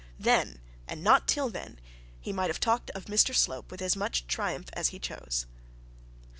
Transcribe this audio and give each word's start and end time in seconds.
Then, 0.19 0.61
and 0.87 1.03
not 1.03 1.27
till 1.27 1.51
then, 1.51 1.77
he 2.19 2.33
might 2.33 2.49
have 2.49 2.59
talked 2.59 2.89
of 2.95 3.05
Mr 3.05 3.35
Slope 3.35 3.69
with 3.69 3.83
as 3.83 3.95
much 3.95 4.25
triumph 4.25 4.69
as 4.73 4.87
he 4.87 4.97
chose. 4.97 5.45